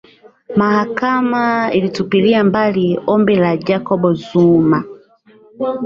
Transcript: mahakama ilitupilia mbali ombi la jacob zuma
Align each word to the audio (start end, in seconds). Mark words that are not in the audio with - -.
mahakama 0.55 1.71
ilitupilia 1.73 2.43
mbali 2.43 2.99
ombi 3.07 3.35
la 3.35 3.57
jacob 3.57 4.13
zuma 4.13 4.83